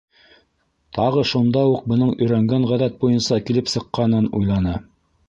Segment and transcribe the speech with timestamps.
[0.97, 4.75] Тағы шунда уҡ бының өйрәнгән ғәҙәт буйынса килеп сыҡҡанын уйланы.